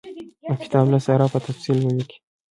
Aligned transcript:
او 0.47 0.53
کتاب 0.63 0.85
له 0.93 0.99
سره 1.07 1.25
په 1.33 1.39
تفصیل 1.45 1.77
ولیکي. 1.81 2.17